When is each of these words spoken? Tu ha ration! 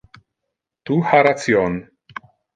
Tu 0.89 0.97
ha 1.11 1.21
ration! 1.29 1.79